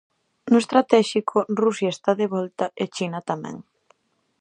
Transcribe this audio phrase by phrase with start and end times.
[0.51, 3.55] No estratéxico, Rusia está de volta e China tamén.